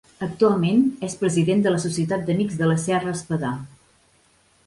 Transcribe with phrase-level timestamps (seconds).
[0.25, 3.51] Actualment és president de la Societat d'Amics de la Serra Espadà.